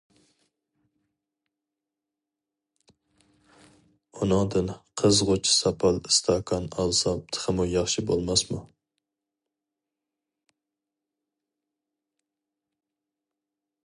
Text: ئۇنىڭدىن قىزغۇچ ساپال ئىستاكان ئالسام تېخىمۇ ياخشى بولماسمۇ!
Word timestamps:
ئۇنىڭدىن 4.17 4.71
قىزغۇچ 5.03 5.51
ساپال 5.57 6.01
ئىستاكان 6.11 6.67
ئالسام 6.85 7.21
تېخىمۇ 7.37 7.69
ياخشى 7.75 8.05
بولماسمۇ! 8.13 8.65